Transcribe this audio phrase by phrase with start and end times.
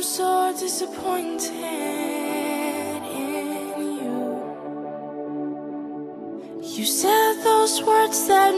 [0.00, 1.50] I'm so disappointed
[3.12, 4.16] in you.
[6.62, 8.54] You said those words that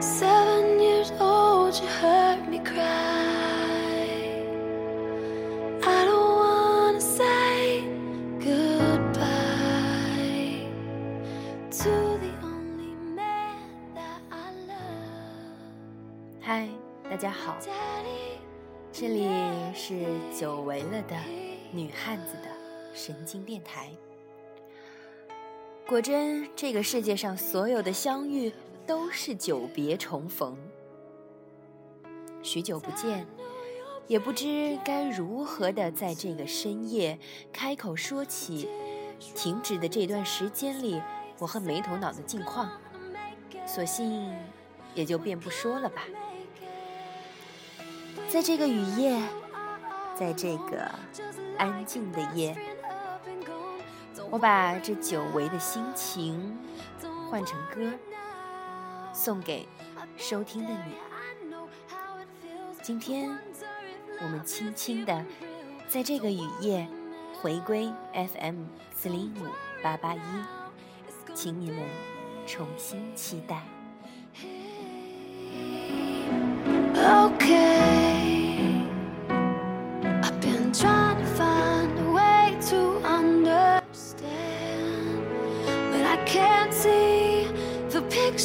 [0.00, 2.78] Seven years old, you heard me cry.
[5.82, 7.82] I don't wanna say
[8.38, 9.18] goodbye
[11.70, 13.58] to the only man
[13.96, 15.50] that I love.
[16.40, 16.68] 嗨，
[17.10, 17.56] 大家好，
[18.92, 19.28] 这里
[19.74, 21.16] 是久违了的
[21.72, 22.48] 女汉子的
[22.94, 23.90] 神经电台。
[25.88, 28.52] 果真，这个世界上所有的相遇
[28.88, 30.56] 都是久别重逢。
[32.42, 33.26] 许久不见，
[34.06, 37.18] 也不知该如何的在这个深夜
[37.52, 38.66] 开口说起
[39.34, 41.02] 停止的这段时间里，
[41.38, 42.70] 我和没头脑的近况，
[43.66, 44.34] 索性
[44.94, 46.04] 也就便不说了吧。
[48.26, 49.20] 在这个雨夜，
[50.14, 50.90] 在这个
[51.58, 52.56] 安静的夜，
[54.30, 56.56] 我把这久违的心情
[57.30, 57.92] 换成歌，
[59.20, 59.66] 送给
[60.16, 60.92] 收听的你。
[62.80, 63.36] 今天，
[64.22, 65.24] 我们轻轻的
[65.88, 66.86] 在这个雨夜
[67.34, 69.48] 回归 FM 四零五
[69.82, 70.20] 八八一，
[71.34, 71.80] 请你们
[72.46, 73.64] 重新期待。
[76.94, 77.77] Okay,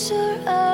[0.04, 0.73] sure I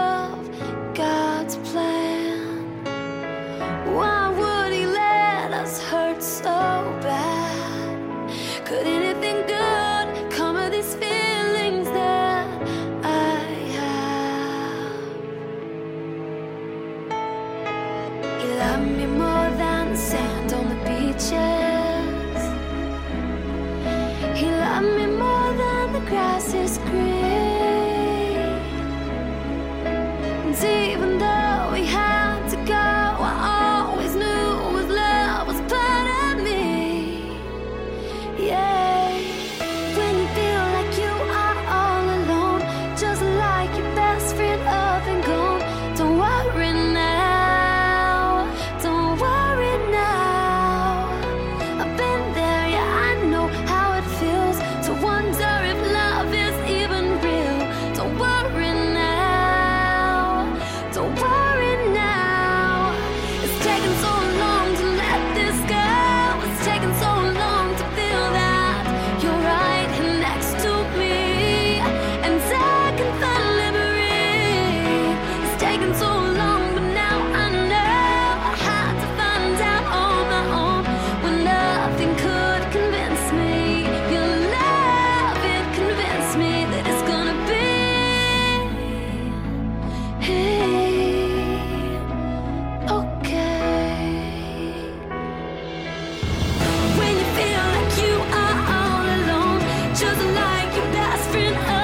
[101.51, 101.78] 在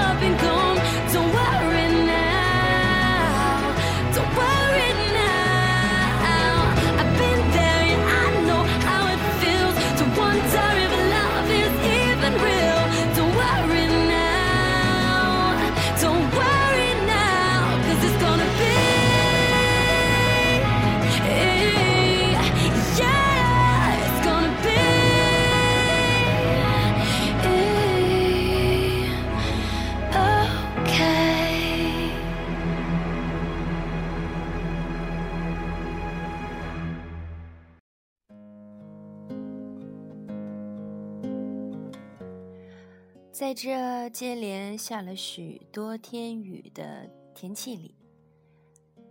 [43.55, 47.95] 这接连下了许多天雨的天气里，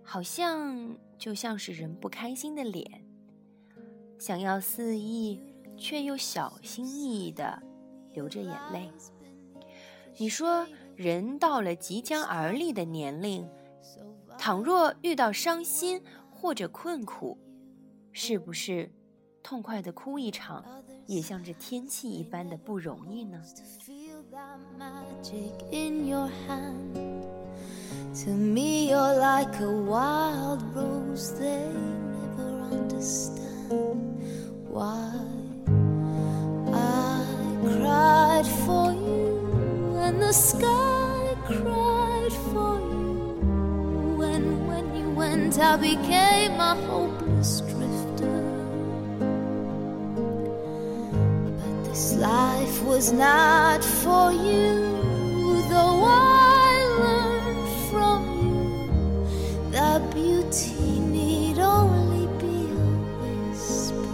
[0.03, 2.87] 好像就像是人不开心的脸，
[4.19, 5.41] 想要肆意
[5.79, 7.63] 却又小心翼翼的
[8.13, 8.93] 流着眼泪。
[10.19, 13.49] 你说，人到了即将而立的年龄，
[14.37, 17.39] 倘若遇到伤心或者困苦，
[18.13, 18.93] 是不是
[19.43, 23.43] 痛快的哭一场，也像这天气一般的不容易呢
[24.35, 27.23] ？that magic in your hand.
[28.23, 31.69] To me, you're like a wild rose, they
[32.17, 34.19] never understand
[34.75, 35.15] why.
[36.73, 37.25] I
[37.63, 44.23] cried for you, and the sky cried for you.
[44.33, 47.24] And when you went, I became a hopeless
[52.17, 56.71] life was not for you, though I
[57.01, 62.87] learned from you that beauty need only be a
[63.21, 64.09] whisper.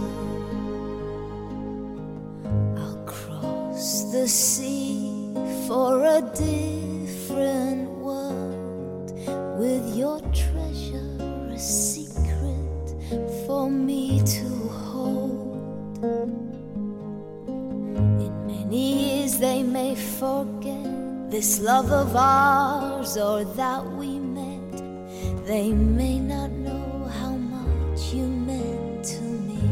[2.77, 5.33] I'll cross the sea
[5.67, 6.80] for a different
[21.41, 24.73] this love of ours or that we met.
[25.47, 29.63] They may not know how much you meant to me.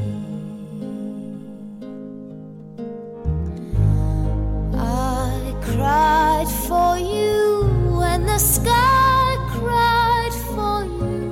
[4.75, 11.29] I cried for you and the sky cried for you.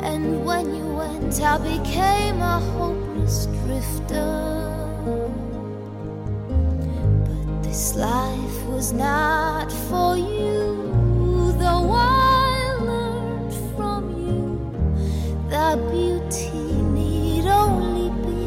[0.00, 5.39] And when you went, I became a hopeless drifter.
[7.90, 16.52] This life was not for you, though I learned from you that beauty
[16.94, 18.46] need only be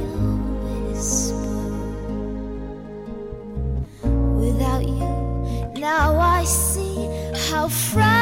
[0.95, 1.33] a.
[4.39, 5.13] Without you,
[5.77, 7.09] now I see
[7.50, 8.12] how fragile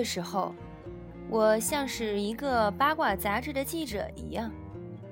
[0.00, 0.54] 的时候，
[1.28, 4.50] 我像是一个八卦杂志的记者一样，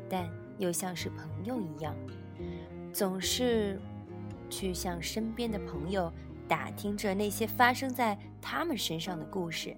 [0.09, 0.27] 但
[0.57, 1.95] 又像是朋友一样，
[2.91, 3.79] 总是
[4.49, 6.11] 去向身边的朋友
[6.49, 9.77] 打听着那些发生在他们身上的故事。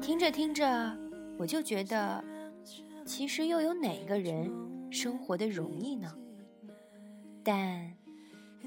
[0.00, 0.98] 听着听着，
[1.38, 2.24] 我就觉得，
[3.06, 4.50] 其实又有哪个人
[4.90, 6.12] 生活的容易呢？
[7.44, 7.92] 但。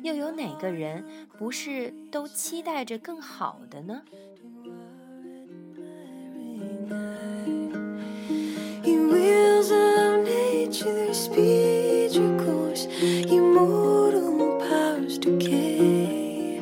[0.04, 1.04] 又有哪个人
[1.38, 4.04] 不是都期待着更好的呢？
[10.86, 12.86] to their speech recourse.
[13.02, 16.62] Immortal powers decay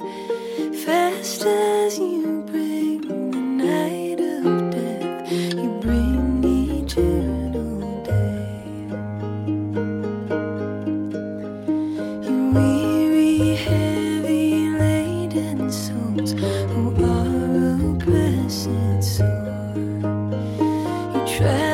[0.85, 5.29] fast as you bring the night of death.
[5.29, 6.41] You bring
[6.79, 8.87] eternal day.
[12.53, 16.31] Weary, heavy laden souls
[16.71, 19.67] who are oppressed and sore.
[21.27, 21.72] You.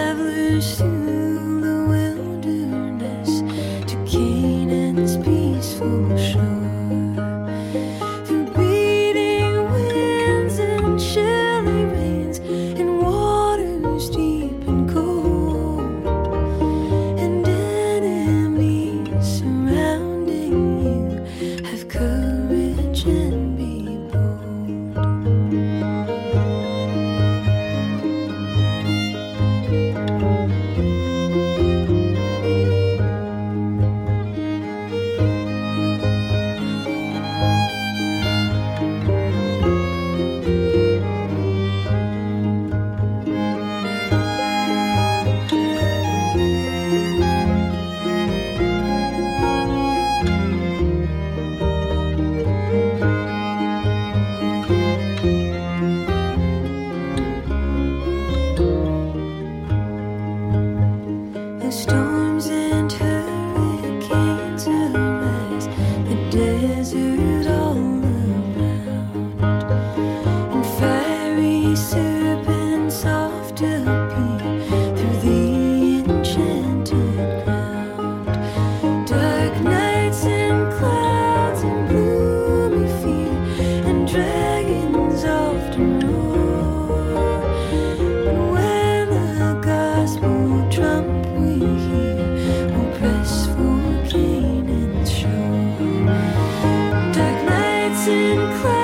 [98.49, 98.78] cry.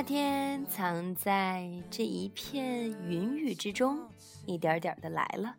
[0.00, 4.00] 夏天藏在这一片云雨之中，
[4.46, 5.54] 一点点的来了。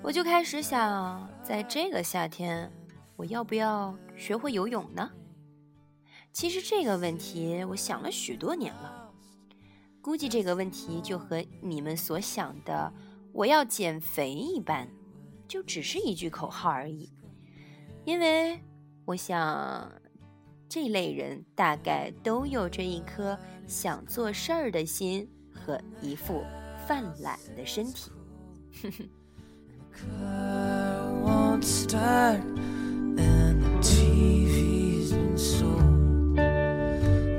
[0.00, 2.72] 我就开始想，在这个夏天，
[3.14, 5.10] 我要不要学会游泳呢？
[6.32, 9.12] 其实这个问题我想了许多年了，
[10.00, 12.90] 估计这个问题就和你们所想的
[13.34, 14.88] “我要减肥”一般，
[15.46, 17.12] 就只是一句口号而已。
[18.06, 18.58] 因为
[19.04, 19.92] 我想。
[20.74, 26.42] 这类人大概都有着一颗想做事儿的心和一副
[26.88, 28.10] 犯懒的身体。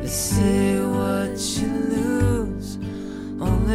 [0.06, 2.78] Say what you lose
[3.42, 3.66] on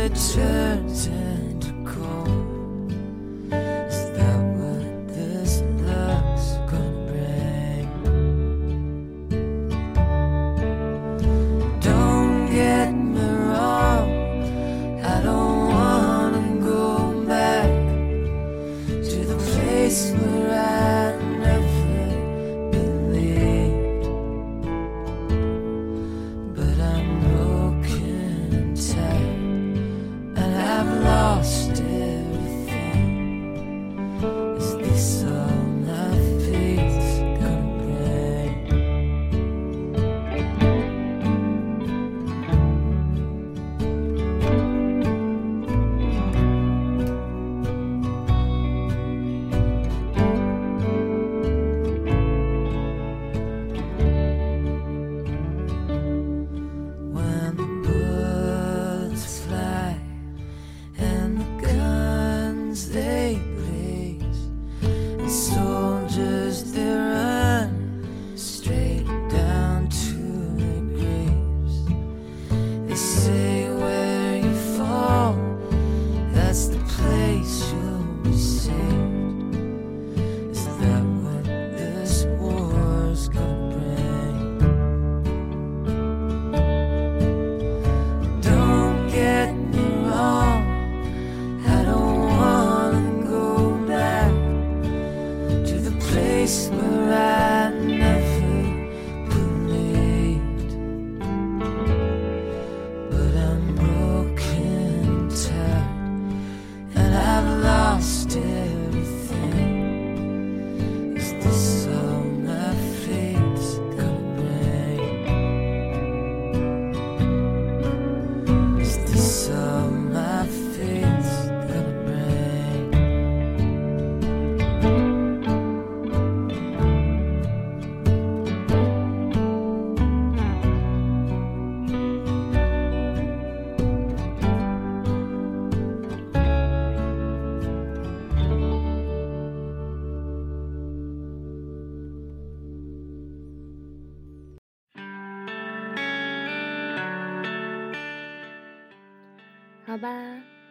[62.87, 63.08] there.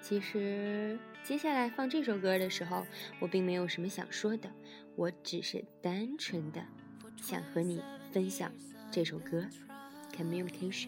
[0.07, 2.87] 其实接下来放这首歌的时候，
[3.19, 4.49] 我并没有什么想说的，
[4.95, 6.63] 我只是单纯的
[7.17, 7.81] 想和你
[8.13, 8.49] 分享
[8.89, 9.45] 这首歌
[10.17, 10.87] 《Communication》。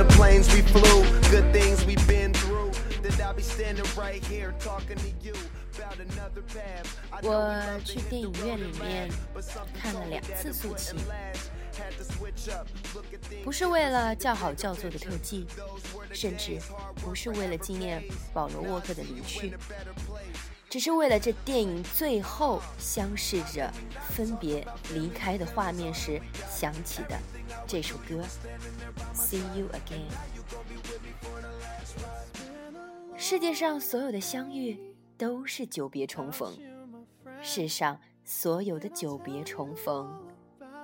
[0.00, 2.70] the plans planes we flew, good things we've been through.
[3.02, 5.34] That I'll be standing right here talking to you.
[7.22, 9.10] 我去电影院里面
[9.74, 10.96] 看了两次速七，
[13.44, 15.46] 不是为了叫好叫座的特技，
[16.12, 16.58] 甚至
[16.96, 18.02] 不是为了纪念
[18.32, 19.52] 保罗沃克的离去，
[20.71, 23.69] 只是为了这电影最后相视着
[24.09, 27.19] 分别离开的画面时响起的
[27.67, 28.23] 这首歌
[29.15, 30.07] 《See You Again》。
[33.17, 34.79] 世界上所有的相遇。
[35.17, 36.51] 都是久别重逢，
[37.43, 40.11] 世上所有的久别重逢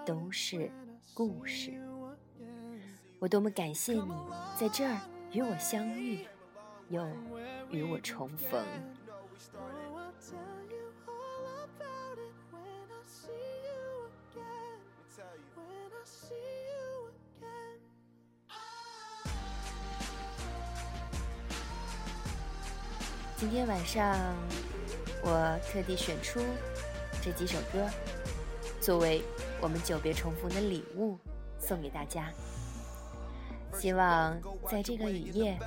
[0.06, 0.72] 都是
[1.12, 1.74] 故事。
[3.18, 4.14] 我多么感谢你
[4.56, 4.96] 在这儿
[5.32, 6.28] 与我相遇，
[6.90, 7.04] 又
[7.72, 8.64] 与我重逢。
[23.40, 24.36] 今天晚上，
[25.22, 26.42] 我特地选出
[27.22, 27.88] 这几首歌，
[28.82, 29.22] 作为
[29.62, 31.18] 我们久别重逢的礼物
[31.60, 32.34] 送给大家。
[33.80, 35.58] 希望在这个雨夜，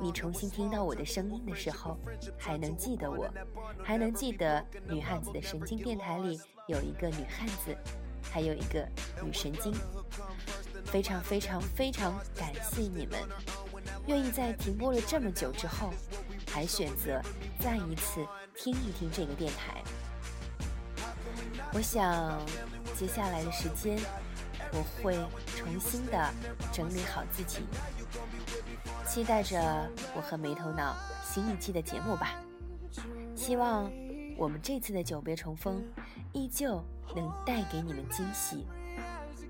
[0.00, 1.96] 你重新听到我的声音的时候，
[2.38, 3.28] 还能记得我，
[3.82, 7.76] 还能记得女汉子的神经电台里有一个女汉子，
[8.30, 8.86] 还有一个
[9.22, 9.72] 女神经。
[10.84, 13.18] 非常非常非常感谢你们，
[14.06, 15.90] 愿意在停播了这么久之后。
[16.46, 17.20] 还选择
[17.58, 19.82] 再一次听一听这个电台。
[21.72, 22.40] 我想
[22.94, 23.98] 接下来的时间，
[24.74, 26.30] 我会重新的
[26.72, 27.60] 整理好自己，
[29.06, 32.34] 期待着我和没头脑新一期的节目吧。
[33.36, 33.90] 希望
[34.36, 35.82] 我们这次的久别重逢，
[36.32, 36.84] 依旧
[37.14, 38.66] 能带给你们惊喜。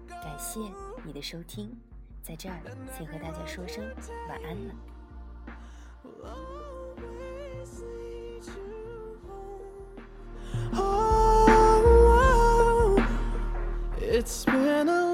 [0.08, 0.60] 感谢
[1.02, 1.74] 你的收听，
[2.22, 2.60] 在这儿
[2.96, 3.82] 先和大家说声
[4.28, 4.74] 晚安了。
[14.00, 15.13] It's been a